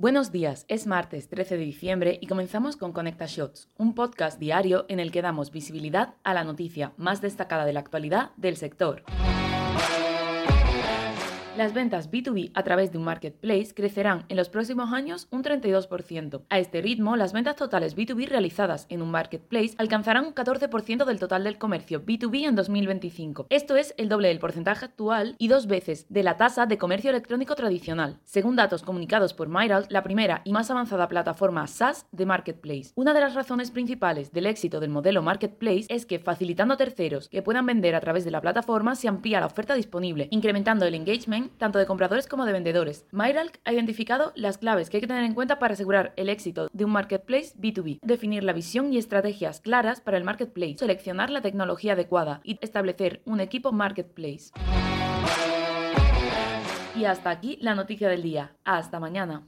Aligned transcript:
Buenos 0.00 0.30
días, 0.30 0.64
es 0.68 0.86
martes 0.86 1.28
13 1.28 1.56
de 1.56 1.64
diciembre 1.64 2.18
y 2.22 2.28
comenzamos 2.28 2.76
con 2.76 2.92
Conecta 2.92 3.26
Shots, 3.26 3.68
un 3.78 3.96
podcast 3.96 4.38
diario 4.38 4.86
en 4.88 5.00
el 5.00 5.10
que 5.10 5.22
damos 5.22 5.50
visibilidad 5.50 6.14
a 6.22 6.34
la 6.34 6.44
noticia 6.44 6.92
más 6.96 7.20
destacada 7.20 7.64
de 7.64 7.72
la 7.72 7.80
actualidad 7.80 8.30
del 8.36 8.56
sector. 8.56 9.02
Las 11.58 11.74
ventas 11.74 12.12
B2B 12.12 12.52
a 12.54 12.62
través 12.62 12.92
de 12.92 12.98
un 12.98 13.04
marketplace 13.04 13.74
crecerán 13.74 14.24
en 14.28 14.36
los 14.36 14.48
próximos 14.48 14.92
años 14.92 15.26
un 15.32 15.42
32%. 15.42 16.42
A 16.48 16.58
este 16.60 16.80
ritmo, 16.80 17.16
las 17.16 17.32
ventas 17.32 17.56
totales 17.56 17.96
B2B 17.96 18.28
realizadas 18.28 18.86
en 18.90 19.02
un 19.02 19.10
marketplace 19.10 19.74
alcanzarán 19.76 20.24
un 20.24 20.36
14% 20.36 21.04
del 21.04 21.18
total 21.18 21.42
del 21.42 21.58
comercio 21.58 22.06
B2B 22.06 22.46
en 22.46 22.54
2025. 22.54 23.48
Esto 23.50 23.74
es 23.74 23.92
el 23.96 24.08
doble 24.08 24.28
del 24.28 24.38
porcentaje 24.38 24.84
actual 24.84 25.34
y 25.36 25.48
dos 25.48 25.66
veces 25.66 26.06
de 26.08 26.22
la 26.22 26.36
tasa 26.36 26.66
de 26.66 26.78
comercio 26.78 27.10
electrónico 27.10 27.56
tradicional, 27.56 28.20
según 28.22 28.54
datos 28.54 28.84
comunicados 28.84 29.34
por 29.34 29.48
Myral, 29.48 29.86
la 29.88 30.04
primera 30.04 30.42
y 30.44 30.52
más 30.52 30.70
avanzada 30.70 31.08
plataforma 31.08 31.66
SaaS 31.66 32.06
de 32.12 32.24
marketplace. 32.24 32.92
Una 32.94 33.14
de 33.14 33.20
las 33.20 33.34
razones 33.34 33.72
principales 33.72 34.30
del 34.30 34.46
éxito 34.46 34.78
del 34.78 34.90
modelo 34.90 35.22
marketplace 35.22 35.86
es 35.88 36.06
que 36.06 36.20
facilitando 36.20 36.74
a 36.74 36.76
terceros 36.76 37.28
que 37.28 37.42
puedan 37.42 37.66
vender 37.66 37.96
a 37.96 38.00
través 38.00 38.24
de 38.24 38.30
la 38.30 38.40
plataforma 38.40 38.94
se 38.94 39.08
amplía 39.08 39.40
la 39.40 39.46
oferta 39.46 39.74
disponible, 39.74 40.28
incrementando 40.30 40.86
el 40.86 40.94
engagement 40.94 41.47
tanto 41.56 41.78
de 41.78 41.86
compradores 41.86 42.26
como 42.26 42.44
de 42.44 42.52
vendedores. 42.52 43.06
Myralk 43.12 43.60
ha 43.64 43.72
identificado 43.72 44.32
las 44.34 44.58
claves 44.58 44.90
que 44.90 44.98
hay 44.98 45.00
que 45.00 45.06
tener 45.06 45.24
en 45.24 45.34
cuenta 45.34 45.58
para 45.58 45.74
asegurar 45.74 46.12
el 46.16 46.28
éxito 46.28 46.68
de 46.72 46.84
un 46.84 46.92
marketplace 46.92 47.54
B2B, 47.58 48.00
definir 48.02 48.44
la 48.44 48.52
visión 48.52 48.92
y 48.92 48.98
estrategias 48.98 49.60
claras 49.60 50.00
para 50.00 50.16
el 50.16 50.24
marketplace, 50.24 50.78
seleccionar 50.78 51.30
la 51.30 51.40
tecnología 51.40 51.94
adecuada 51.94 52.40
y 52.44 52.58
establecer 52.60 53.22
un 53.24 53.40
equipo 53.40 53.72
marketplace. 53.72 54.50
Y 56.96 57.04
hasta 57.04 57.30
aquí 57.30 57.58
la 57.60 57.76
noticia 57.76 58.08
del 58.08 58.22
día. 58.22 58.56
Hasta 58.64 58.98
mañana. 58.98 59.46